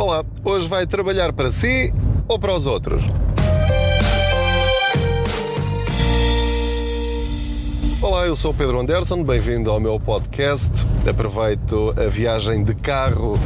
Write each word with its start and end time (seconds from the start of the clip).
Olá, 0.00 0.24
hoje 0.44 0.68
vai 0.68 0.86
trabalhar 0.86 1.32
para 1.32 1.50
si 1.50 1.92
ou 2.28 2.38
para 2.38 2.54
os 2.54 2.66
outros? 2.66 3.02
Olá, 8.00 8.24
eu 8.24 8.36
sou 8.36 8.52
o 8.52 8.54
Pedro 8.54 8.78
Anderson, 8.78 9.24
bem-vindo 9.24 9.72
ao 9.72 9.80
meu 9.80 9.98
podcast. 9.98 10.72
Aproveito 11.04 11.92
a 11.96 12.08
viagem 12.08 12.62
de 12.62 12.76
carro 12.76 13.36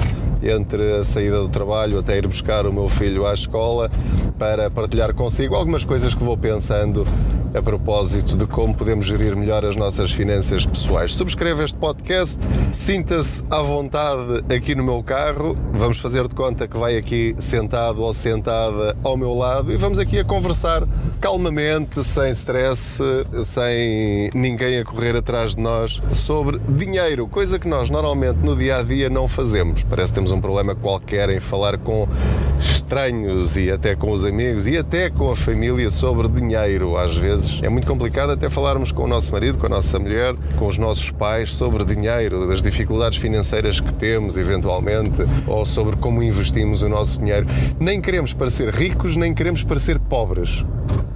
entre 0.43 0.93
a 0.97 1.05
saída 1.05 1.41
do 1.41 1.49
trabalho 1.49 1.99
até 1.99 2.19
ir 2.19 2.27
buscar 2.27 2.67
o 2.67 2.73
meu 2.73 2.87
filho 2.87 3.27
à 3.27 3.33
escola 3.33 3.91
para 4.39 4.71
partilhar 4.71 5.15
consigo 5.15 5.55
algumas 5.55 5.87
coisas 5.87 6.15
que 6.15 6.23
vou 6.23 6.37
pensando 6.37 7.07
a 7.55 7.63
propósito 7.63 8.37
de 8.37 8.47
como 8.47 8.75
podemos 8.75 9.07
gerir 9.07 9.37
melhor 9.37 9.65
as 9.65 9.77
nossas 9.77 10.13
finanças 10.13 10.65
pessoais. 10.65 11.15
Subscreva 11.15 11.65
este 11.65 11.77
podcast, 11.77 12.41
sinta-se 12.73 13.45
à 13.51 13.61
vontade 13.61 14.45
aqui 14.55 14.75
no 14.75 14.83
meu 14.83 15.03
carro. 15.03 15.57
Vamos 15.73 15.99
fazer 15.99 16.27
de 16.29 16.35
conta 16.35 16.67
que 16.67 16.77
vai 16.77 16.97
aqui 16.97 17.35
sentado 17.39 18.03
ou 18.03 18.15
sentada 18.15 18.97
ao 19.03 19.17
meu 19.17 19.35
lado 19.35 19.73
e 19.73 19.77
vamos 19.77 19.99
aqui 19.99 20.19
a 20.19 20.25
conversar 20.25 20.87
calmamente, 21.21 22.03
sem 22.03 22.33
stress, 22.33 22.99
sem 23.45 24.31
ninguém 24.35 24.79
a 24.79 24.85
correr 24.85 25.17
atrás 25.17 25.55
de 25.55 25.61
nós, 25.61 26.01
sobre 26.13 26.59
dinheiro, 26.69 27.27
coisa 27.29 27.59
que 27.59 27.69
nós 27.69 27.91
normalmente 27.91 28.39
no 28.39 28.57
dia 28.57 28.79
a 28.79 28.83
dia 28.83 29.09
não 29.09 29.29
fazemos. 29.29 29.85
Parece 29.85 30.09
que 30.09 30.15
temos 30.15 30.31
um 30.31 30.41
problema 30.41 30.75
qualquer 30.75 31.29
em 31.31 31.41
falar 31.41 31.79
com 31.79 32.09
estranhos 32.59 33.57
e 33.57 33.71
até 33.71 33.95
com 33.95 34.13
os 34.13 34.25
amigos 34.25 34.67
e 34.67 34.77
até 34.77 35.11
com 35.11 35.31
a 35.31 35.37
família 35.37 35.91
sobre 35.91 36.29
dinheiro. 36.29 36.97
Às 36.97 37.17
vezes 37.17 37.61
é 37.63 37.69
muito 37.69 37.87
complicado 37.87 38.31
até 38.31 38.51
falarmos 38.51 38.93
com 38.93 39.05
o 39.05 39.09
nosso 39.09 39.33
marido, 39.33 39.59
com 39.59 39.67
a 39.67 39.69
nossa 39.69 39.99
mulher, 39.99 40.35
com 40.57 40.67
os 40.67 40.79
nossos 40.79 41.11
pais 41.11 41.53
sobre 41.53 41.85
dinheiro, 41.85 42.47
das 42.47 42.61
dificuldades 42.61 43.19
financeiras 43.19 43.81
que 43.81 43.93
temos 43.95 44.37
eventualmente 44.37 45.23
ou 45.47 45.65
sobre 45.65 45.97
como 45.97 46.23
investimos 46.23 46.83
o 46.83 46.89
nosso 46.89 47.19
dinheiro. 47.19 47.47
Nem 47.81 48.01
queremos 48.01 48.33
parecer 48.33 48.75
ricos, 48.75 49.17
nem 49.17 49.35
queremos 49.35 49.63
parecer 49.65 49.99
pobres. 49.99 50.65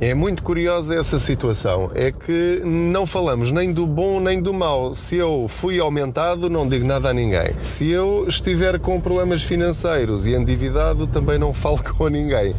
É 0.01 0.13
muito 0.13 0.43
curiosa 0.43 0.95
essa 0.95 1.19
situação. 1.19 1.91
É 1.95 2.13
que 2.13 2.61
não 2.65 3.07
falamos 3.07 3.51
nem 3.51 3.73
do 3.73 3.87
bom 3.87 4.21
nem 4.21 4.41
do 4.41 4.53
mau. 4.53 4.95
Se 4.95 5.17
eu 5.17 5.47
fui 5.49 5.81
aumentado, 5.81 6.51
não 6.51 6.69
digo 6.69 6.87
nada 6.87 7.09
a 7.09 7.13
ninguém. 7.15 7.55
Se 7.63 7.89
eu 7.89 8.27
estiver 8.29 8.79
com 8.79 9.01
problemas 9.01 9.43
financeiros 9.43 10.27
e 10.27 10.35
endividado, 10.35 11.07
também 11.07 11.39
não 11.39 11.53
falo 11.55 11.83
com 11.83 12.09
ninguém. 12.09 12.55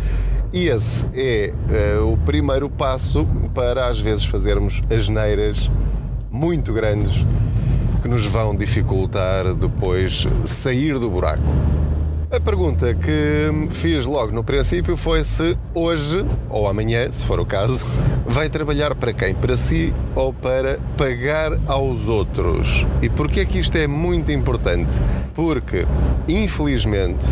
E 0.51 0.67
esse 0.67 1.05
é 1.13 1.53
uh, 1.99 2.13
o 2.13 2.17
primeiro 2.17 2.69
passo 2.69 3.27
para 3.53 3.87
às 3.87 3.99
vezes 3.99 4.25
fazermos 4.25 4.81
asneiras 4.89 5.69
muito 6.31 6.71
grandes 6.73 7.25
que 8.01 8.07
nos 8.07 8.25
vão 8.25 8.55
dificultar 8.55 9.53
depois 9.53 10.27
sair 10.45 10.97
do 10.97 11.09
buraco. 11.09 11.43
A 12.29 12.41
pergunta 12.41 12.93
que 12.93 13.69
fiz 13.69 14.05
logo 14.05 14.33
no 14.33 14.43
princípio 14.43 14.97
foi 14.97 15.23
se 15.23 15.57
hoje, 15.73 16.25
ou 16.49 16.67
amanhã, 16.67 17.09
se 17.09 17.25
for 17.25 17.39
o 17.39 17.45
caso, 17.45 17.85
vai 18.25 18.49
trabalhar 18.49 18.93
para 18.95 19.13
quem? 19.13 19.33
Para 19.33 19.55
si 19.55 19.93
ou 20.13 20.33
para 20.33 20.77
pagar 20.97 21.57
aos 21.65 22.09
outros? 22.09 22.85
E 23.01 23.09
porquê 23.09 23.39
é 23.39 23.45
que 23.45 23.59
isto 23.59 23.77
é 23.77 23.87
muito 23.87 24.29
importante? 24.29 24.91
Porque, 25.33 25.85
infelizmente, 26.27 27.25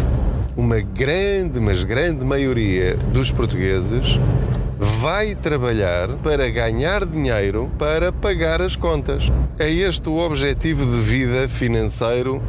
uma 0.56 0.80
grande, 0.80 1.60
mas 1.60 1.84
grande 1.84 2.23
maioria 2.23 2.96
dos 2.96 3.32
portugueses 3.32 4.18
vai 4.80 5.36
trabalhar 5.36 6.08
para 6.23 6.50
ganhar 6.50 7.06
dinheiro 7.06 7.70
para 7.78 8.14
pagar 8.14 8.62
as 8.62 8.78
contas. 8.78 9.30
É 9.60 9.70
este 9.70 10.08
o 10.08 10.16
objetivo 10.16 10.86
de 10.86 11.02
vida 11.02 11.50
financeiro 11.50 12.42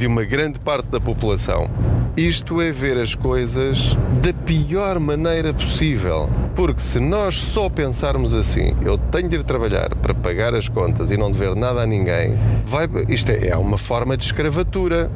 de 0.00 0.06
uma 0.06 0.24
grande 0.24 0.58
parte 0.58 0.86
da 0.86 0.98
população. 0.98 1.68
Isto 2.16 2.58
é 2.62 2.72
ver 2.72 2.96
as 2.96 3.14
coisas 3.14 3.94
da 4.22 4.32
pior 4.32 4.98
maneira 4.98 5.52
possível. 5.52 6.26
Porque 6.56 6.80
se 6.80 6.98
nós 6.98 7.34
só 7.34 7.68
pensarmos 7.68 8.32
assim, 8.32 8.74
eu 8.82 8.96
tenho 8.96 9.28
de 9.28 9.36
ir 9.36 9.42
trabalhar 9.42 9.94
para 9.96 10.14
pagar 10.14 10.54
as 10.54 10.70
contas 10.70 11.10
e 11.10 11.18
não 11.18 11.30
dever 11.30 11.54
nada 11.54 11.82
a 11.82 11.86
ninguém, 11.86 12.34
vai, 12.64 12.88
isto 13.10 13.30
é, 13.30 13.48
é 13.48 13.56
uma 13.58 13.76
forma 13.76 14.16
de 14.16 14.24
escravatura. 14.24 15.10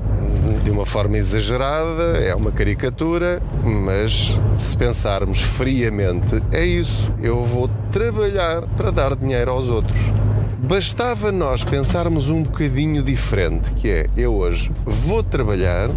De 0.63 0.71
uma 0.71 0.85
forma 0.85 1.17
exagerada, 1.17 2.19
é 2.19 2.35
uma 2.35 2.53
caricatura, 2.53 3.43
mas 3.65 4.39
se 4.59 4.77
pensarmos 4.77 5.41
friamente, 5.41 6.43
é 6.53 6.65
isso. 6.65 7.11
Eu 7.23 7.43
vou 7.43 7.71
trabalhar 7.91 8.63
para 8.77 8.91
dar 8.91 9.17
dinheiro 9.17 9.51
aos 9.51 9.67
outros. 9.67 9.99
Bastava 10.65 11.31
nós 11.31 11.63
pensarmos 11.63 12.31
um 12.31 12.43
bocadinho 12.43 13.03
diferente, 13.03 13.71
que 13.73 13.87
é 13.87 14.07
eu 14.17 14.33
hoje 14.33 14.73
vou 14.83 15.23
trabalhar 15.23 15.91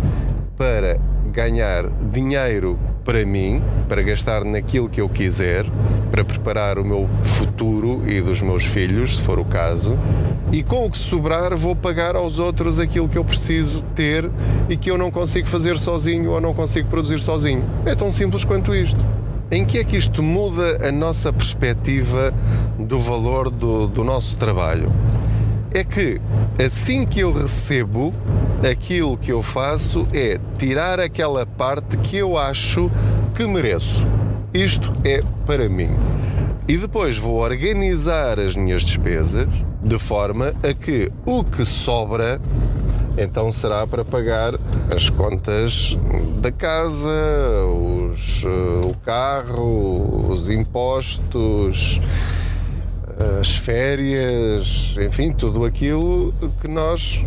para 0.57 0.99
ganhar 1.31 1.89
dinheiro 2.11 2.77
para 3.05 3.25
mim, 3.25 3.63
para 3.87 4.01
gastar 4.01 4.43
naquilo 4.43 4.89
que 4.89 4.99
eu 4.99 5.07
quiser, 5.07 5.65
para 6.11 6.25
preparar 6.25 6.77
o 6.77 6.83
meu 6.83 7.07
futuro 7.23 8.01
e 8.05 8.19
dos 8.19 8.41
meus 8.41 8.65
filhos, 8.65 9.15
se 9.15 9.23
for 9.23 9.39
o 9.39 9.45
caso, 9.45 9.97
e 10.51 10.61
com 10.61 10.85
o 10.85 10.91
que 10.91 10.97
sobrar 10.97 11.55
vou 11.55 11.73
pagar 11.73 12.17
aos 12.17 12.37
outros 12.37 12.77
aquilo 12.77 13.07
que 13.07 13.17
eu 13.17 13.23
preciso 13.23 13.81
ter 13.95 14.29
e 14.67 14.75
que 14.75 14.91
eu 14.91 14.97
não 14.97 15.09
consigo 15.09 15.47
fazer 15.47 15.77
sozinho 15.77 16.29
ou 16.31 16.41
não 16.41 16.53
consigo 16.53 16.89
produzir 16.89 17.19
sozinho. 17.19 17.63
É 17.85 17.95
tão 17.95 18.11
simples 18.11 18.43
quanto 18.43 18.75
isto. 18.75 18.99
Em 19.49 19.63
que 19.63 19.77
é 19.77 19.83
que 19.85 19.95
isto 19.95 20.21
muda 20.21 20.85
a 20.85 20.91
nossa 20.91 21.31
perspectiva 21.31 22.33
do 22.77 22.99
valor 22.99 23.49
do, 23.49 23.87
do 23.87 24.03
nosso 24.03 24.37
trabalho? 24.37 24.91
É 25.73 25.83
que 25.83 26.19
assim 26.63 27.05
que 27.05 27.19
eu 27.19 27.31
recebo, 27.33 28.13
aquilo 28.69 29.17
que 29.17 29.31
eu 29.31 29.41
faço 29.41 30.07
é 30.13 30.39
tirar 30.57 30.99
aquela 30.99 31.45
parte 31.45 31.97
que 31.97 32.17
eu 32.17 32.37
acho 32.37 32.89
que 33.35 33.45
mereço. 33.47 34.05
Isto 34.53 34.93
é 35.03 35.21
para 35.45 35.69
mim. 35.69 35.91
E 36.67 36.77
depois 36.77 37.17
vou 37.17 37.37
organizar 37.37 38.39
as 38.39 38.55
minhas 38.55 38.83
despesas 38.83 39.47
de 39.83 39.99
forma 39.99 40.53
a 40.63 40.73
que 40.73 41.11
o 41.25 41.43
que 41.43 41.65
sobra 41.65 42.41
então 43.17 43.51
será 43.51 43.87
para 43.87 44.05
pagar 44.05 44.53
as 44.95 45.09
contas 45.09 45.97
da 46.39 46.51
casa, 46.51 47.09
os, 47.65 48.43
o 48.43 48.93
carro, 49.03 50.29
os 50.29 50.49
impostos, 50.49 51.99
as 53.39 53.55
férias, 53.55 54.95
enfim, 55.01 55.31
tudo 55.31 55.65
aquilo 55.65 56.33
que 56.61 56.67
nós 56.67 57.25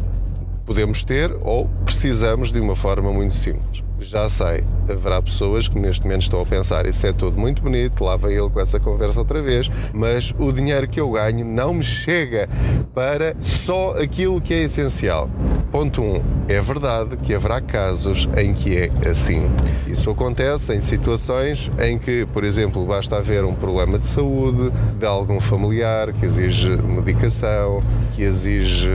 podemos 0.65 1.03
ter 1.03 1.35
ou 1.41 1.69
precisamos 1.85 2.53
de 2.53 2.61
uma 2.61 2.77
forma 2.77 3.13
muito 3.13 3.35
simples. 3.35 3.83
Já 4.01 4.31
sei, 4.31 4.65
haverá 4.89 5.21
pessoas 5.21 5.69
que 5.69 5.79
neste 5.79 6.03
momento 6.05 6.23
estão 6.23 6.41
a 6.41 6.47
pensar 6.47 6.87
isso 6.87 7.07
é 7.07 7.13
tudo 7.13 7.39
muito 7.39 7.63
bonito, 7.63 8.03
lá 8.03 8.17
vem 8.17 8.33
ele 8.33 8.49
com 8.49 8.59
essa 8.59 8.81
conversa 8.81 9.19
outra 9.19 9.43
vez, 9.43 9.71
mas 9.93 10.35
o 10.39 10.51
dinheiro 10.51 10.89
que 10.89 10.99
eu 10.99 11.11
ganho 11.11 11.45
não 11.45 11.75
me 11.75 11.85
chega 11.85 12.49
para 12.95 13.37
só 13.39 13.99
aquilo 14.01 14.41
que 14.41 14.55
é 14.55 14.63
essencial. 14.63 15.29
Ponto 15.71 16.03
1. 16.03 16.05
Um, 16.05 16.23
é 16.49 16.61
verdade 16.61 17.17
que 17.19 17.35
haverá 17.35 17.61
casos 17.61 18.29
em 18.37 18.53
que 18.53 18.77
é 18.77 18.91
assim. 19.09 19.49
Isso 19.87 20.11
acontece 20.11 20.75
em 20.75 20.81
situações 20.81 21.71
em 21.79 21.99
que, 21.99 22.27
por 22.33 22.43
exemplo, 22.43 22.85
basta 22.85 23.17
haver 23.17 23.45
um 23.45 23.55
problema 23.55 23.99
de 23.99 24.07
saúde 24.07 24.73
de 24.99 25.07
algum 25.07 25.39
familiar 25.39 26.13
que 26.13 26.27
exige 26.27 26.71
medicação, 26.71 27.83
que 28.13 28.23
exige 28.23 28.91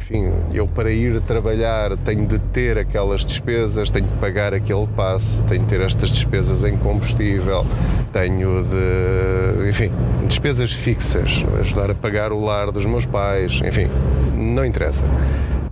enfim, 0.00 0.32
eu 0.52 0.66
para 0.66 0.90
ir 0.90 1.20
trabalhar 1.20 1.94
tenho 1.98 2.26
de 2.26 2.38
ter 2.38 2.78
aquelas 2.78 3.20
despesas, 3.20 3.90
tenho 3.90 4.06
de 4.06 4.14
pagar 4.14 4.54
aquele 4.54 4.86
passe, 4.88 5.42
tenho 5.44 5.60
de 5.60 5.66
ter 5.66 5.82
estas 5.82 6.08
despesas 6.08 6.64
em 6.64 6.76
combustível, 6.78 7.66
tenho 8.10 8.64
de, 8.64 9.68
enfim, 9.68 9.92
despesas 10.26 10.72
fixas, 10.72 11.44
ajudar 11.60 11.90
a 11.90 11.94
pagar 11.94 12.32
o 12.32 12.40
lar 12.40 12.72
dos 12.72 12.86
meus 12.86 13.04
pais, 13.04 13.60
enfim, 13.62 13.88
não 14.34 14.64
interessa. 14.64 15.04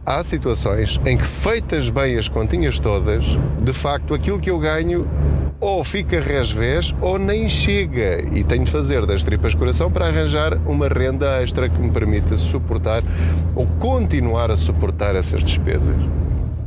Há 0.04 0.22
situações 0.22 1.00
em 1.06 1.16
que, 1.16 1.24
feitas 1.24 1.88
bem 1.88 2.18
as 2.18 2.28
continhas 2.28 2.78
todas, 2.78 3.24
de 3.62 3.72
facto 3.72 4.12
aquilo 4.12 4.38
que 4.38 4.50
eu 4.50 4.58
ganho 4.58 5.06
ou 5.60 5.82
fica 5.82 6.20
resvés 6.20 6.94
ou 7.00 7.18
nem 7.18 7.48
chega 7.48 8.22
e 8.32 8.44
tenho 8.44 8.64
de 8.64 8.70
fazer 8.70 9.04
das 9.06 9.24
tripas 9.24 9.54
coração 9.54 9.90
para 9.90 10.06
arranjar 10.06 10.54
uma 10.66 10.88
renda 10.88 11.42
extra 11.42 11.68
que 11.68 11.80
me 11.80 11.90
permita 11.90 12.36
suportar 12.36 13.02
ou 13.54 13.66
continuar 13.78 14.50
a 14.50 14.56
suportar 14.56 15.16
essas 15.16 15.42
despesas. 15.42 15.96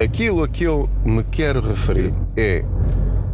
Aquilo 0.03 0.43
a 0.43 0.47
que 0.47 0.63
eu 0.63 0.89
me 1.05 1.23
quero 1.23 1.61
referir 1.61 2.13
é 2.35 2.65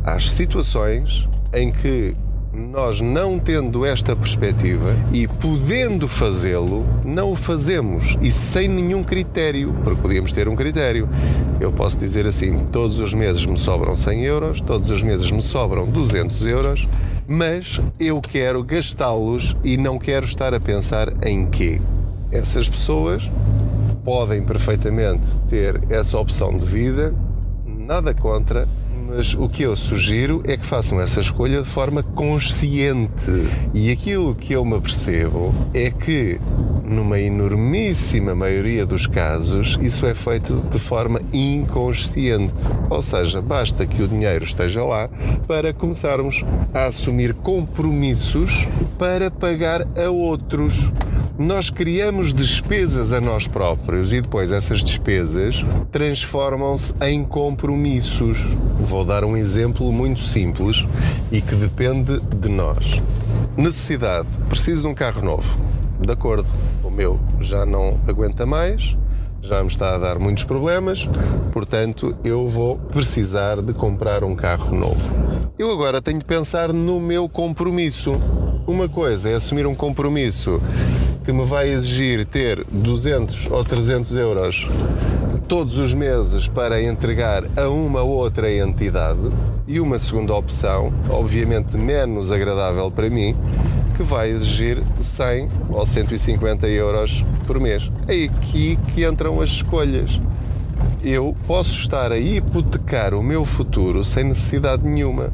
às 0.03 0.31
situações 0.31 1.27
em 1.53 1.71
que 1.71 2.15
nós 2.57 2.99
não 2.99 3.37
tendo 3.37 3.85
esta 3.85 4.15
perspectiva 4.15 4.95
e 5.13 5.27
podendo 5.27 6.07
fazê-lo, 6.07 6.83
não 7.05 7.31
o 7.31 7.35
fazemos 7.35 8.17
e 8.19 8.31
sem 8.31 8.67
nenhum 8.67 9.03
critério, 9.03 9.75
porque 9.83 10.01
podíamos 10.01 10.33
ter 10.33 10.49
um 10.49 10.55
critério. 10.55 11.07
Eu 11.59 11.71
posso 11.71 11.99
dizer 11.99 12.25
assim: 12.25 12.65
todos 12.71 12.97
os 12.97 13.13
meses 13.13 13.45
me 13.45 13.57
sobram 13.57 13.95
100 13.95 14.23
euros, 14.23 14.61
todos 14.61 14.89
os 14.89 15.03
meses 15.03 15.29
me 15.29 15.41
sobram 15.41 15.85
200 15.85 16.45
euros, 16.45 16.87
mas 17.27 17.79
eu 17.99 18.19
quero 18.19 18.63
gastá-los 18.63 19.55
e 19.63 19.77
não 19.77 19.99
quero 19.99 20.25
estar 20.25 20.53
a 20.53 20.59
pensar 20.59 21.13
em 21.25 21.45
quê. 21.45 21.79
Essas 22.31 22.67
pessoas 22.67 23.29
podem 24.03 24.41
perfeitamente 24.41 25.27
ter 25.47 25.79
essa 25.89 26.17
opção 26.17 26.57
de 26.57 26.65
vida 26.65 27.13
nada 27.87 28.13
contra, 28.13 28.67
mas 29.07 29.33
o 29.35 29.47
que 29.47 29.63
eu 29.63 29.75
sugiro 29.77 30.43
é 30.45 30.57
que 30.57 30.65
façam 30.65 30.99
essa 30.99 31.21
escolha 31.21 31.61
de 31.61 31.69
forma 31.69 32.03
consciente. 32.03 33.31
E 33.73 33.89
aquilo 33.89 34.35
que 34.35 34.51
eu 34.51 34.65
me 34.65 34.75
apercebo 34.75 35.55
é 35.73 35.89
que, 35.89 36.37
numa 36.83 37.17
enormíssima 37.17 38.35
maioria 38.35 38.85
dos 38.85 39.07
casos, 39.07 39.79
isso 39.81 40.05
é 40.05 40.13
feito 40.13 40.55
de 40.69 40.77
forma 40.77 41.21
inconsciente. 41.31 42.61
Ou 42.89 43.01
seja, 43.01 43.41
basta 43.41 43.85
que 43.85 44.03
o 44.03 44.07
dinheiro 44.09 44.43
esteja 44.43 44.83
lá 44.83 45.09
para 45.47 45.73
começarmos 45.73 46.43
a 46.73 46.87
assumir 46.87 47.33
compromissos 47.33 48.67
para 48.97 49.31
pagar 49.31 49.87
a 49.97 50.09
outros 50.09 50.91
nós 51.37 51.69
criamos 51.69 52.33
despesas 52.33 53.13
a 53.13 53.21
nós 53.21 53.47
próprios 53.47 54.11
e 54.11 54.21
depois 54.21 54.51
essas 54.51 54.83
despesas 54.83 55.63
transformam-se 55.91 56.93
em 57.01 57.23
compromissos. 57.23 58.39
Vou 58.79 59.05
dar 59.05 59.23
um 59.23 59.37
exemplo 59.37 59.91
muito 59.91 60.21
simples 60.21 60.83
e 61.31 61.39
que 61.39 61.53
depende 61.53 62.19
de 62.19 62.49
nós. 62.49 63.01
Necessidade: 63.55 64.27
preciso 64.49 64.81
de 64.81 64.87
um 64.87 64.95
carro 64.95 65.21
novo. 65.21 65.57
De 65.99 66.11
acordo, 66.11 66.47
o 66.83 66.89
meu 66.89 67.19
já 67.39 67.65
não 67.65 67.99
aguenta 68.07 68.45
mais, 68.45 68.97
já 69.41 69.61
me 69.61 69.69
está 69.69 69.93
a 69.93 69.97
dar 69.99 70.17
muitos 70.17 70.43
problemas, 70.43 71.07
portanto 71.51 72.15
eu 72.23 72.47
vou 72.47 72.77
precisar 72.77 73.61
de 73.61 73.73
comprar 73.73 74.23
um 74.23 74.35
carro 74.35 74.75
novo. 74.75 75.01
Eu 75.57 75.71
agora 75.71 76.01
tenho 76.01 76.17
de 76.17 76.25
pensar 76.25 76.73
no 76.73 76.99
meu 76.99 77.29
compromisso. 77.29 78.19
Uma 78.65 78.89
coisa 78.89 79.29
é 79.29 79.35
assumir 79.35 79.65
um 79.65 79.73
compromisso 79.73 80.61
que 81.27 81.33
me 81.33 81.43
vai 81.43 81.67
exigir 81.67 82.25
ter 82.25 82.63
200 82.71 83.47
ou 83.51 83.61
300 83.61 84.15
euros 84.15 84.65
todos 85.45 85.77
os 85.77 85.93
meses 85.93 86.47
para 86.47 86.81
entregar 86.81 87.43
a 87.57 87.67
uma 87.67 88.01
outra 88.01 88.49
entidade 88.49 89.19
e 89.67 89.81
uma 89.81 89.99
segunda 89.99 90.33
opção, 90.33 90.93
obviamente 91.09 91.75
menos 91.75 92.31
agradável 92.31 92.89
para 92.89 93.09
mim, 93.09 93.35
que 93.97 94.03
vai 94.03 94.29
exigir 94.29 94.81
100 95.01 95.49
ou 95.69 95.85
150 95.85 96.65
euros 96.69 97.25
por 97.45 97.59
mês. 97.59 97.91
É 98.07 98.23
aqui 98.23 98.79
que 98.95 99.05
entram 99.05 99.41
as 99.41 99.49
escolhas. 99.49 100.21
Eu 101.03 101.35
posso 101.45 101.77
estar 101.77 102.13
a 102.13 102.17
hipotecar 102.17 103.13
o 103.13 103.21
meu 103.21 103.43
futuro 103.43 104.05
sem 104.05 104.23
necessidade 104.23 104.87
nenhuma 104.87 105.33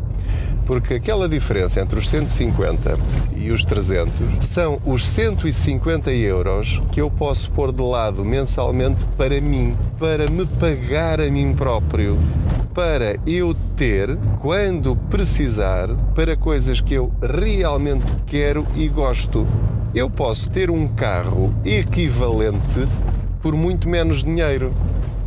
porque 0.65 0.95
aquela 0.95 1.27
diferença 1.27 1.81
entre 1.81 1.99
os 1.99 2.09
150 2.09 2.97
e 3.35 3.51
os 3.51 3.65
300 3.65 4.45
são 4.45 4.79
os 4.85 5.07
150 5.07 6.11
euros 6.11 6.81
que 6.91 7.01
eu 7.01 7.09
posso 7.09 7.51
pôr 7.51 7.71
de 7.71 7.81
lado 7.81 8.23
mensalmente 8.23 9.05
para 9.17 9.39
mim, 9.41 9.75
para 9.99 10.29
me 10.29 10.45
pagar 10.45 11.19
a 11.19 11.29
mim 11.29 11.53
próprio, 11.53 12.17
para 12.73 13.17
eu 13.27 13.55
ter, 13.75 14.17
quando 14.39 14.95
precisar, 14.95 15.89
para 16.15 16.35
coisas 16.35 16.81
que 16.81 16.93
eu 16.93 17.11
realmente 17.21 18.05
quero 18.25 18.65
e 18.75 18.87
gosto. 18.87 19.47
Eu 19.93 20.09
posso 20.09 20.49
ter 20.49 20.71
um 20.71 20.87
carro 20.87 21.53
equivalente 21.63 22.87
por 23.41 23.53
muito 23.53 23.87
menos 23.87 24.23
dinheiro. 24.23 24.73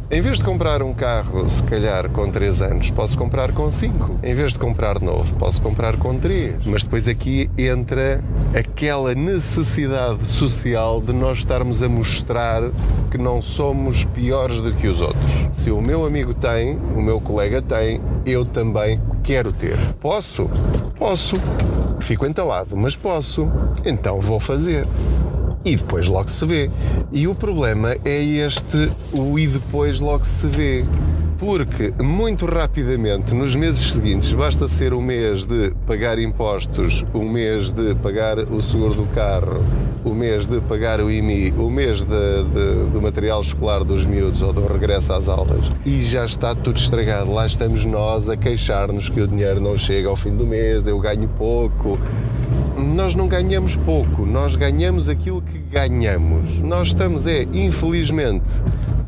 Em 0.09 0.21
vez 0.21 0.39
de 0.39 0.45
comprar 0.45 0.85
um 0.85 0.95
carro, 0.95 1.49
se 1.49 1.65
calhar 1.65 2.09
com 2.11 2.31
3 2.31 2.63
anos, 2.63 2.93
posso 2.93 3.19
comprar 3.19 3.51
com 3.51 3.73
5. 3.73 4.21
Em 4.23 4.35
vez 4.37 4.53
de 4.53 4.59
comprar 4.59 5.01
novo, 5.01 5.35
posso 5.35 5.61
comprar 5.61 5.97
com 5.97 6.17
3. 6.17 6.65
Mas 6.65 6.85
depois 6.85 7.09
aqui 7.09 7.51
entra 7.59 8.23
aquela 8.57 9.17
necessidade 9.17 10.23
social 10.23 11.01
de 11.01 11.13
nós 11.13 11.39
estarmos 11.39 11.83
a 11.83 11.89
mostrar 11.89 12.63
que 13.11 13.19
não 13.19 13.43
somos 13.43 14.05
piores 14.05 14.61
do 14.61 14.73
que 14.73 14.87
os 14.87 15.01
outros. 15.01 15.49
Se 15.53 15.73
o 15.73 15.81
meu 15.81 16.07
amigo 16.07 16.33
tem, 16.33 16.79
o 16.97 17.03
meu 17.03 17.21
colega 17.21 17.61
tem, 17.61 18.01
eu 18.25 18.45
também 18.45 19.01
quero 19.25 19.53
ter. 19.53 19.77
Posso? 19.99 20.49
Posso. 20.97 21.35
Fico 21.99 22.25
entalado, 22.25 22.77
mas 22.77 22.95
posso. 22.95 23.51
Então 23.85 24.21
vou 24.21 24.39
fazer 24.39 24.87
e 25.67 25.75
depois 25.75 26.07
logo 26.07 26.31
se 26.31 26.47
vê. 26.47 26.71
E 27.13 27.27
o 27.27 27.35
problema 27.35 27.97
é 28.05 28.23
este, 28.23 28.91
o 29.13 29.37
e 29.37 29.49
depois 29.49 30.01
logo 30.01 30.25
se 30.25 30.47
vê. 30.47 30.85
Porque 31.39 31.93
muito 32.03 32.47
rapidamente, 32.47 33.35
nos 33.35 33.55
meses 33.55 33.93
seguintes, 33.93 34.33
basta 34.33 34.67
ser 34.69 34.95
o 34.95 35.03
mês 35.03 35.45
de 35.45 35.73
pagar 35.87 36.19
impostos, 36.19 37.05
o 37.13 37.23
mês 37.25 37.71
de 37.73 37.95
pagar 37.97 38.39
o 38.39 38.63
seguro 38.63 38.95
do 38.95 39.07
carro, 39.07 39.63
o 40.07 40.15
mês 40.15 40.47
de 40.47 40.61
pagar 40.61 41.01
o 41.01 41.11
IMI, 41.11 41.53
o 41.59 41.69
mês 41.69 42.05
de, 42.05 42.45
de, 42.45 42.91
do 42.91 43.03
material 43.03 43.41
escolar 43.41 43.83
dos 43.83 44.07
miúdos 44.07 44.41
ou 44.41 44.53
do 44.53 44.65
regresso 44.65 45.13
às 45.13 45.29
aulas 45.29 45.65
e 45.85 46.05
já 46.05 46.25
está 46.25 46.55
tudo 46.55 46.79
estragado. 46.79 47.33
Lá 47.33 47.45
estamos 47.45 47.85
nós 47.85 48.29
a 48.29 48.37
queixar-nos 48.37 49.09
que 49.09 49.21
o 49.21 49.27
dinheiro 49.27 49.61
não 49.61 49.77
chega 49.77 50.09
ao 50.09 50.15
fim 50.15 50.37
do 50.37 50.47
mês, 50.47 50.87
eu 50.87 50.99
ganho 51.01 51.29
pouco, 51.37 51.99
nós 52.77 53.17
não 53.17 53.27
ganhamos 53.27 53.77
pouco, 53.77 54.25
nós 54.25 54.55
ganhamos 54.55 55.09
aquilo 55.09 55.43
que 55.43 55.59
ganhamos. 55.59 56.61
Nós 56.61 56.89
estamos, 56.89 57.27
é, 57.27 57.43
infelizmente, 57.53 58.49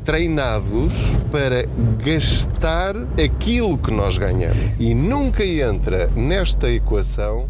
treinados 0.05 0.93
para 1.31 1.65
gastar 2.05 2.97
aquilo 3.23 3.79
que 3.79 3.93
nós 3.93 4.19
ganhamos. 4.19 4.59
E 4.81 4.95
nunca 4.95 5.45
entra 5.45 6.11
nesta 6.17 6.69
equação 6.69 7.47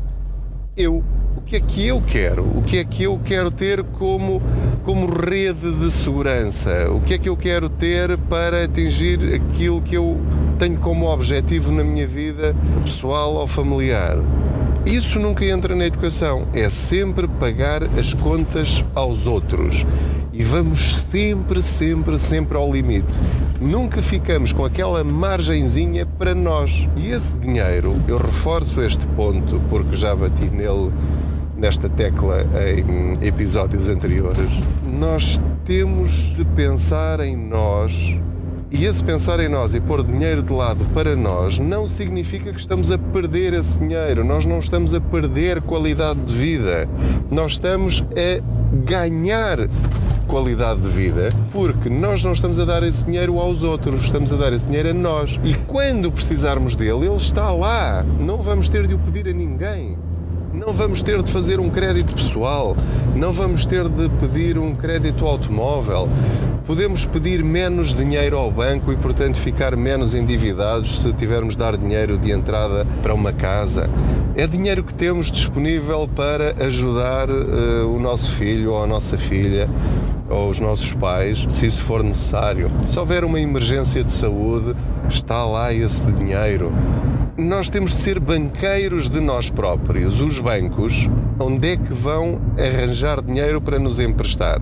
eu. 0.78 1.02
O 1.36 1.40
que 1.40 1.56
é 1.56 1.60
que 1.60 1.86
eu 1.86 2.00
quero? 2.00 2.44
O 2.44 2.62
que 2.62 2.78
é 2.78 2.84
que 2.84 3.04
eu 3.04 3.18
quero 3.24 3.50
ter 3.50 3.82
como, 3.82 4.40
como 4.84 5.06
rede 5.06 5.72
de 5.72 5.90
segurança? 5.90 6.90
O 6.92 7.00
que 7.00 7.14
é 7.14 7.18
que 7.18 7.28
eu 7.28 7.36
quero 7.36 7.68
ter 7.68 8.16
para 8.18 8.64
atingir 8.64 9.18
aquilo 9.34 9.80
que 9.80 9.94
eu 9.94 10.20
tenho 10.58 10.78
como 10.78 11.06
objetivo 11.06 11.72
na 11.72 11.82
minha 11.82 12.06
vida 12.06 12.54
pessoal 12.84 13.34
ou 13.34 13.46
familiar? 13.46 14.18
Isso 14.84 15.18
nunca 15.18 15.44
entra 15.44 15.74
na 15.74 15.86
educação. 15.86 16.46
É 16.52 16.68
sempre 16.70 17.26
pagar 17.26 17.82
as 17.98 18.14
contas 18.14 18.84
aos 18.94 19.26
outros. 19.26 19.84
E 20.38 20.44
vamos 20.44 20.94
sempre, 20.94 21.60
sempre, 21.60 22.16
sempre 22.16 22.56
ao 22.56 22.72
limite. 22.72 23.18
Nunca 23.60 24.00
ficamos 24.00 24.52
com 24.52 24.64
aquela 24.64 25.02
margenzinha 25.02 26.06
para 26.06 26.32
nós. 26.32 26.88
E 26.96 27.10
esse 27.10 27.34
dinheiro, 27.34 27.96
eu 28.06 28.18
reforço 28.18 28.80
este 28.80 29.04
ponto 29.08 29.60
porque 29.68 29.96
já 29.96 30.14
bati 30.14 30.48
nele 30.48 30.92
nesta 31.56 31.88
tecla 31.88 32.46
em 32.68 33.26
episódios 33.26 33.88
anteriores. 33.88 34.48
Nós 34.86 35.40
temos 35.64 36.36
de 36.36 36.44
pensar 36.44 37.18
em 37.18 37.36
nós 37.36 38.16
e 38.70 38.84
esse 38.84 39.02
pensar 39.02 39.40
em 39.40 39.48
nós 39.48 39.74
e 39.74 39.80
pôr 39.80 40.04
dinheiro 40.04 40.42
de 40.42 40.52
lado 40.52 40.84
para 40.94 41.16
nós 41.16 41.58
não 41.58 41.88
significa 41.88 42.52
que 42.52 42.60
estamos 42.60 42.92
a 42.92 42.98
perder 42.98 43.54
esse 43.54 43.76
dinheiro. 43.76 44.22
Nós 44.22 44.46
não 44.46 44.60
estamos 44.60 44.94
a 44.94 45.00
perder 45.00 45.62
qualidade 45.62 46.20
de 46.20 46.32
vida. 46.32 46.88
Nós 47.28 47.52
estamos 47.52 48.04
a 48.12 48.40
ganhar 48.84 49.68
qualidade 50.28 50.82
de 50.82 50.88
vida 50.88 51.32
porque 51.50 51.88
nós 51.88 52.22
não 52.22 52.32
estamos 52.32 52.60
a 52.60 52.64
dar 52.64 52.82
esse 52.82 53.04
dinheiro 53.04 53.40
aos 53.40 53.62
outros, 53.62 54.04
estamos 54.04 54.32
a 54.32 54.36
dar 54.36 54.52
esse 54.52 54.66
dinheiro 54.66 54.90
a 54.90 54.94
nós. 54.94 55.40
E 55.42 55.54
quando 55.66 56.12
precisarmos 56.12 56.76
dele, 56.76 57.06
ele 57.06 57.16
está 57.16 57.50
lá. 57.50 58.04
Não 58.20 58.40
vamos 58.42 58.68
ter 58.68 58.86
de 58.86 58.94
o 58.94 58.98
pedir 58.98 59.26
a 59.28 59.32
ninguém. 59.32 59.96
Não 60.52 60.72
vamos 60.72 61.02
ter 61.02 61.22
de 61.22 61.30
fazer 61.30 61.60
um 61.60 61.68
crédito 61.68 62.14
pessoal, 62.14 62.74
não 63.14 63.32
vamos 63.32 63.66
ter 63.66 63.86
de 63.86 64.08
pedir 64.08 64.58
um 64.58 64.74
crédito 64.74 65.26
automóvel, 65.26 66.08
podemos 66.66 67.04
pedir 67.04 67.44
menos 67.44 67.94
dinheiro 67.94 68.36
ao 68.36 68.50
banco 68.50 68.90
e, 68.90 68.96
portanto, 68.96 69.36
ficar 69.36 69.76
menos 69.76 70.14
endividados 70.14 71.00
se 71.00 71.12
tivermos 71.12 71.52
de 71.54 71.58
dar 71.58 71.76
dinheiro 71.76 72.16
de 72.16 72.32
entrada 72.32 72.86
para 73.02 73.12
uma 73.12 73.32
casa. 73.32 73.90
É 74.34 74.46
dinheiro 74.46 74.82
que 74.82 74.94
temos 74.94 75.30
disponível 75.30 76.08
para 76.08 76.54
ajudar 76.64 77.30
uh, 77.30 77.94
o 77.94 78.00
nosso 78.00 78.32
filho 78.32 78.72
ou 78.72 78.82
a 78.82 78.86
nossa 78.86 79.18
filha 79.18 79.68
ou 80.28 80.50
os 80.50 80.60
nossos 80.60 80.92
pais, 80.94 81.46
se 81.48 81.66
isso 81.66 81.82
for 81.82 82.02
necessário. 82.02 82.70
Se 82.84 82.98
houver 82.98 83.24
uma 83.24 83.40
emergência 83.40 84.04
de 84.04 84.12
saúde, 84.12 84.74
está 85.08 85.44
lá 85.44 85.72
esse 85.72 86.04
dinheiro. 86.12 86.72
Nós 87.36 87.70
temos 87.70 87.92
de 87.92 87.98
ser 87.98 88.18
banqueiros 88.18 89.08
de 89.08 89.20
nós 89.20 89.48
próprios. 89.48 90.20
Os 90.20 90.38
bancos, 90.40 91.08
onde 91.38 91.72
é 91.72 91.76
que 91.76 91.92
vão 91.92 92.40
arranjar 92.58 93.22
dinheiro 93.22 93.60
para 93.60 93.78
nos 93.78 94.00
emprestar? 94.00 94.60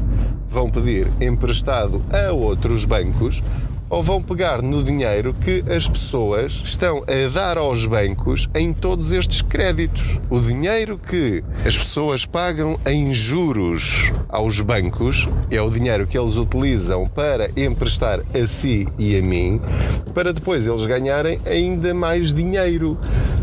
vão 0.56 0.70
pedir 0.70 1.08
emprestado 1.20 2.02
a 2.10 2.32
outros 2.32 2.86
bancos 2.86 3.42
ou 3.88 4.02
vão 4.02 4.20
pegar 4.20 4.62
no 4.62 4.82
dinheiro 4.82 5.34
que 5.34 5.64
as 5.70 5.88
pessoas 5.88 6.62
estão 6.64 7.04
a 7.04 7.28
dar 7.32 7.56
aos 7.58 7.86
bancos 7.86 8.48
em 8.54 8.72
todos 8.72 9.12
estes 9.12 9.42
créditos. 9.42 10.18
O 10.28 10.40
dinheiro 10.40 10.98
que 10.98 11.42
as 11.64 11.76
pessoas 11.76 12.24
pagam 12.24 12.78
em 12.86 13.14
juros 13.14 14.12
aos 14.28 14.60
bancos 14.60 15.28
é 15.50 15.60
o 15.60 15.70
dinheiro 15.70 16.06
que 16.06 16.18
eles 16.18 16.36
utilizam 16.36 17.08
para 17.08 17.50
emprestar 17.56 18.20
a 18.20 18.46
si 18.46 18.88
e 18.98 19.16
a 19.16 19.22
mim, 19.22 19.60
para 20.14 20.32
depois 20.32 20.66
eles 20.66 20.84
ganharem 20.86 21.40
ainda 21.46 21.94
mais 21.94 22.34
dinheiro. 22.34 22.98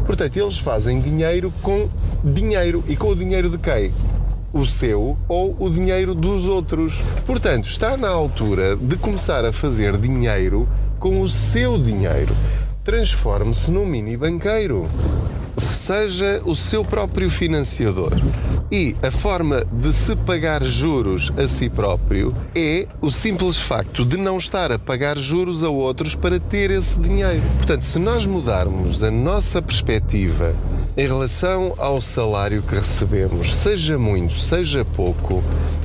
Portanto, 0.06 0.38
eles 0.38 0.60
fazem 0.60 1.00
dinheiro 1.00 1.54
com 1.62 1.90
dinheiro. 2.24 2.84
E 2.88 2.96
com 2.96 3.10
o 3.10 3.16
dinheiro 3.16 3.50
de 3.50 3.58
quem? 3.58 3.92
O 4.54 4.66
seu 4.66 5.18
ou 5.28 5.56
o 5.60 5.70
dinheiro 5.70 6.14
dos 6.14 6.46
outros. 6.46 7.04
Portanto, 7.26 7.68
está 7.68 7.98
na 7.98 8.10
altura 8.10 8.76
de 8.76 8.96
começar 8.96 9.44
a 9.44 9.52
fazer 9.52 9.98
dinheiro 9.98 10.70
com 11.00 11.20
o 11.22 11.28
seu 11.28 11.78
dinheiro. 11.78 12.34
Transforme-se 12.84 13.72
num 13.72 13.86
mini 13.86 14.16
banqueiro 14.16 14.88
seja 15.58 16.42
o 16.46 16.56
seu 16.56 16.84
próprio 16.84 17.30
financiador. 17.30 18.14
E 18.72 18.96
a 19.04 19.12
forma 19.12 19.64
de 19.72 19.94
se 19.94 20.16
pagar 20.16 20.64
juros 20.64 21.32
a 21.38 21.48
si 21.48 21.70
próprio 21.70 22.34
é 22.56 22.88
o 23.02 23.12
simples 23.12 23.60
facto 23.60 24.04
de 24.04 24.18
não 24.18 24.38
estar 24.38 24.72
a 24.72 24.80
pagar 24.80 25.18
juros 25.18 25.64
a 25.64 25.70
outros 25.70 26.16
para 26.16 26.40
ter 26.40 26.72
esse 26.72 26.98
dinheiro. 27.00 27.44
Portanto, 27.58 27.84
se 27.84 28.00
nós 28.00 28.26
mudarmos 28.26 29.04
a 29.04 29.12
nossa 29.12 29.62
perspectiva 29.62 30.56
em 30.96 31.08
relação 31.08 31.74
ao 31.78 32.00
salário 32.00 32.62
que 32.62 32.76
recebemos, 32.76 33.54
seja 33.56 33.98
muito, 33.98 34.38
seja 34.40 34.86
pouco, 34.86 35.44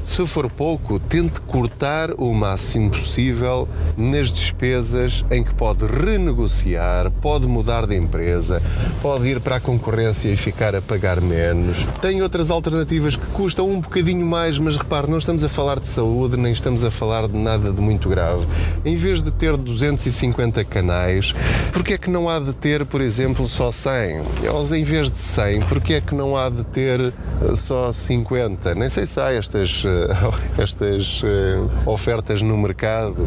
se 0.09 0.27
for 0.27 0.51
pouco, 0.51 0.99
tente 0.99 1.39
cortar 1.43 2.13
o 2.13 2.33
máximo 2.33 2.91
possível 2.91 3.69
nas 3.95 4.33
despesas 4.33 5.23
em 5.31 5.45
que 5.45 5.55
pode 5.55 5.85
renegociar, 5.85 7.11
pode 7.11 7.47
mudar 7.47 7.87
de 7.87 7.95
empresa, 7.95 8.63
pode 9.03 9.29
ir 9.29 9.39
para 9.39 9.57
a 9.57 9.61
concorrência 9.61 10.31
e 10.31 10.37
ficar 10.37 10.75
a 10.75 10.81
pagar 10.81 11.21
menos. 11.21 11.87
Tem 12.01 12.23
outras 12.23 12.51
alternativas 12.51 13.17
que 13.17 13.27
custam 13.27 13.69
um 13.69 13.81
bocadinho 13.81 14.25
mais, 14.25 14.59
mas 14.59 14.79
repare, 14.79 15.11
não 15.11 15.19
estamos 15.19 15.45
a 15.45 15.49
falar 15.49 15.79
de 15.79 15.89
saúde, 15.89 16.39
nem 16.39 16.53
estamos 16.53 16.83
a 16.85 16.91
falar 16.91 17.29
de 17.29 17.37
nada 17.37 17.71
de 17.71 17.81
muito 17.81 18.09
grave. 18.09 18.47
Em 18.87 18.97
vez 18.97 19.23
de 19.23 19.31
ter 19.31 19.59
250 19.59 20.65
canais, 20.65 21.35
porque 21.71 21.93
é 21.93 21.99
que 21.99 22.09
não 22.09 22.31
há 22.31 22.41
de 22.41 22.55
ter, 22.55 22.87
por 22.87 23.03
exemplo, 23.03 23.47
só 23.47 23.71
100? 23.71 24.23
Ou 24.51 24.75
em 24.75 24.85
vez 24.85 24.98
de 25.07 25.19
100, 25.19 25.61
porque 25.63 25.95
é 25.95 26.01
que 26.01 26.15
não 26.15 26.37
há 26.37 26.49
de 26.49 26.65
ter 26.65 27.01
eh, 27.01 27.13
só 27.55 27.93
50? 27.93 28.75
Nem 28.75 28.91
sei 28.91 29.07
se 29.07 29.21
há 29.21 29.33
estas 29.33 29.85
eh, 29.87 30.09
estas 30.61 31.23
eh, 31.25 31.61
ofertas 31.87 32.43
no 32.43 32.59
mercado. 32.59 33.27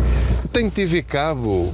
Tenho 0.52 0.70
TV 0.70 1.02
cabo. 1.02 1.74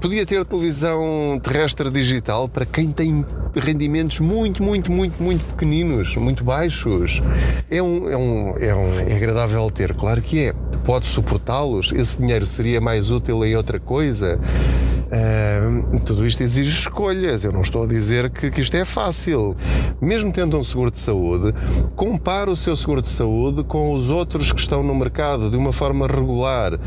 Podia 0.00 0.24
ter 0.26 0.44
televisão 0.44 1.40
terrestre 1.42 1.90
digital 1.90 2.48
para 2.48 2.66
quem 2.66 2.90
tem 2.90 3.24
rendimentos 3.54 4.20
muito, 4.20 4.62
muito, 4.62 4.92
muito, 4.92 5.22
muito 5.22 5.44
pequeninos, 5.44 6.16
muito 6.16 6.44
baixos. 6.44 7.22
É, 7.70 7.82
um, 7.82 8.10
é, 8.10 8.16
um, 8.16 8.54
é, 8.58 8.74
um, 8.74 9.00
é 9.00 9.16
agradável 9.16 9.70
ter, 9.70 9.94
claro 9.94 10.20
que 10.20 10.46
é. 10.46 10.54
Pode 10.84 11.06
suportá-los. 11.06 11.90
Esse 11.92 12.20
dinheiro 12.20 12.46
seria 12.46 12.80
mais 12.80 13.10
útil 13.10 13.44
em 13.44 13.56
outra 13.56 13.80
coisa. 13.80 14.38
Uh, 15.06 15.55
tudo 16.04 16.26
isto 16.26 16.42
exige 16.42 16.70
escolhas. 16.70 17.44
Eu 17.44 17.52
não 17.52 17.60
estou 17.60 17.84
a 17.84 17.86
dizer 17.86 18.30
que, 18.30 18.50
que, 18.50 18.60
isto 18.60 18.76
é 18.76 18.84
fácil. 18.84 19.56
Mesmo 20.00 20.32
tendo 20.32 20.58
um 20.58 20.64
seguro 20.64 20.90
de 20.90 20.98
saúde, 20.98 21.54
compare 21.94 22.50
o 22.50 22.56
seu 22.56 22.76
seguro 22.76 23.02
de 23.02 23.08
saúde 23.08 23.64
com 23.64 23.92
os 23.92 24.10
outros 24.10 24.52
que 24.52 24.60
estão 24.60 24.82
no 24.82 24.94
mercado 24.94 25.50
de 25.50 25.56
uma 25.56 25.72
forma 25.72 26.06
regular, 26.06 26.78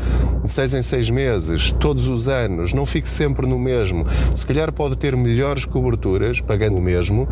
de 0.44 0.50
seis 0.50 0.74
em 0.74 0.82
seis 0.82 1.10
meses, 1.10 1.72
todos 1.72 2.08
os 2.08 2.28
anos. 2.28 2.72
Não 2.72 2.86
fique 2.86 3.08
sempre 3.08 3.46
no 3.46 3.58
mesmo. 3.58 4.06
Se 4.34 4.46
calhar 4.46 4.72
pode 4.72 4.96
ter 4.96 5.16
melhores 5.16 5.64
coberturas, 5.64 6.40
pagando 6.40 6.78
o 6.78 6.82
mesmo, 6.82 7.28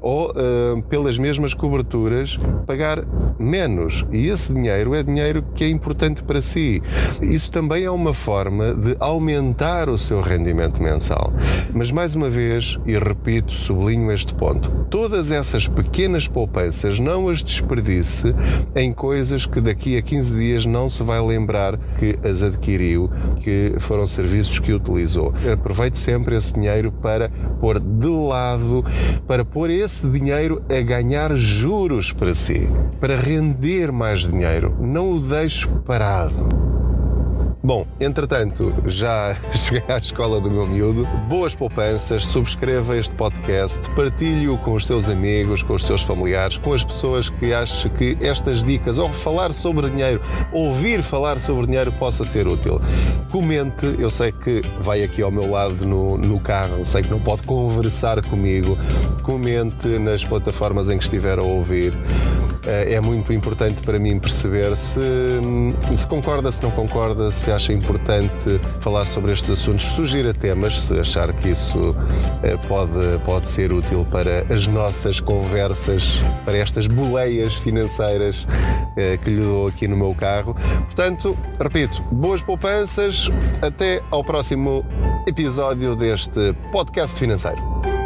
ou 0.00 0.30
uh, 0.30 0.82
pelas 0.82 1.18
mesmas 1.18 1.54
coberturas, 1.54 2.38
pagar 2.66 3.04
menos. 3.38 4.04
E 4.12 4.28
esse 4.28 4.52
dinheiro 4.52 4.94
é 4.94 5.02
dinheiro 5.02 5.44
que 5.54 5.64
é 5.64 5.68
importante 5.68 6.22
para 6.22 6.40
si. 6.40 6.82
Isso 7.20 7.50
também 7.50 7.84
é 7.84 7.90
uma 7.90 8.14
forma 8.14 8.74
de 8.74 8.96
aumentar 8.98 9.88
o 9.88 9.98
seu 9.98 10.20
rendimento 10.20 10.82
mensal. 10.92 11.32
Mas 11.72 11.90
mais 11.90 12.14
uma 12.14 12.28
vez, 12.28 12.78
e 12.86 12.92
repito, 12.98 13.52
sublinho 13.52 14.10
este 14.12 14.34
ponto: 14.34 14.70
todas 14.90 15.30
essas 15.30 15.66
pequenas 15.66 16.28
poupanças 16.28 16.98
não 16.98 17.28
as 17.28 17.42
desperdice 17.42 18.34
em 18.74 18.92
coisas 18.92 19.46
que 19.46 19.60
daqui 19.60 19.96
a 19.96 20.02
15 20.02 20.34
dias 20.34 20.66
não 20.66 20.88
se 20.88 21.02
vai 21.02 21.20
lembrar 21.20 21.78
que 21.98 22.18
as 22.26 22.42
adquiriu, 22.42 23.10
que 23.40 23.74
foram 23.78 24.06
serviços 24.06 24.58
que 24.58 24.72
utilizou. 24.72 25.32
Aproveite 25.52 25.98
sempre 25.98 26.36
esse 26.36 26.54
dinheiro 26.54 26.92
para 26.92 27.30
pôr 27.60 27.80
de 27.80 28.08
lado, 28.08 28.84
para 29.26 29.44
pôr 29.44 29.70
esse 29.70 30.06
dinheiro 30.06 30.62
a 30.68 30.80
ganhar 30.80 31.34
juros 31.36 32.12
para 32.12 32.34
si, 32.34 32.68
para 33.00 33.16
render 33.16 33.90
mais 33.90 34.20
dinheiro. 34.20 34.76
Não 34.80 35.12
o 35.12 35.20
deixe 35.20 35.66
parado. 35.86 36.81
Bom, 37.64 37.86
entretanto, 38.00 38.74
já 38.86 39.36
cheguei 39.54 39.84
à 39.94 39.96
escola 39.96 40.40
do 40.40 40.50
meu 40.50 40.66
miúdo. 40.66 41.06
Boas 41.28 41.54
poupanças, 41.54 42.26
subscreva 42.26 42.96
este 42.96 43.14
podcast, 43.14 43.88
partilhe-o 43.90 44.58
com 44.58 44.74
os 44.74 44.84
seus 44.84 45.08
amigos, 45.08 45.62
com 45.62 45.74
os 45.74 45.84
seus 45.84 46.02
familiares, 46.02 46.58
com 46.58 46.72
as 46.72 46.82
pessoas 46.82 47.30
que 47.30 47.54
acham 47.54 47.88
que 47.92 48.18
estas 48.20 48.64
dicas, 48.64 48.98
ou 48.98 49.08
falar 49.10 49.52
sobre 49.52 49.88
dinheiro, 49.88 50.20
ouvir 50.52 51.04
falar 51.04 51.38
sobre 51.38 51.66
dinheiro, 51.66 51.92
possa 51.92 52.24
ser 52.24 52.48
útil. 52.48 52.80
Comente, 53.30 53.94
eu 53.96 54.10
sei 54.10 54.32
que 54.32 54.60
vai 54.80 55.04
aqui 55.04 55.22
ao 55.22 55.30
meu 55.30 55.48
lado 55.48 55.86
no, 55.86 56.18
no 56.18 56.40
carro, 56.40 56.84
sei 56.84 57.02
que 57.02 57.10
não 57.10 57.20
pode 57.20 57.42
conversar 57.42 58.20
comigo. 58.26 58.76
Comente 59.22 59.86
nas 60.00 60.24
plataformas 60.24 60.90
em 60.90 60.98
que 60.98 61.04
estiver 61.04 61.38
a 61.38 61.44
ouvir. 61.44 61.92
Eh, 62.66 62.94
é 62.94 63.00
muito 63.00 63.32
importante 63.32 63.82
para 63.82 63.98
mim 63.98 64.18
perceber 64.18 64.76
se, 64.76 65.00
se 65.96 66.06
concorda, 66.06 66.52
se 66.52 66.62
não 66.62 66.70
concorda, 66.70 67.32
se 67.32 67.50
acha 67.50 67.72
importante 67.72 68.60
falar 68.80 69.04
sobre 69.04 69.32
estes 69.32 69.50
assuntos, 69.50 69.86
sugira 69.86 70.32
temas, 70.32 70.80
se 70.80 70.98
achar 70.98 71.32
que 71.32 71.50
isso 71.50 71.96
eh, 72.42 72.56
pode, 72.68 73.18
pode 73.24 73.48
ser 73.48 73.72
útil 73.72 74.06
para 74.10 74.46
as 74.52 74.66
nossas 74.66 75.18
conversas, 75.18 76.20
para 76.44 76.56
estas 76.56 76.86
boleias 76.86 77.54
financeiras 77.54 78.46
eh, 78.96 79.16
que 79.16 79.30
lhe 79.30 79.40
dou 79.40 79.66
aqui 79.66 79.88
no 79.88 79.96
meu 79.96 80.14
carro. 80.14 80.54
Portanto, 80.84 81.36
repito, 81.60 82.00
boas 82.12 82.42
poupanças, 82.42 83.28
até 83.60 84.00
ao 84.10 84.22
próximo 84.22 84.84
episódio 85.26 85.96
deste 85.96 86.52
podcast 86.70 87.18
financeiro. 87.18 88.01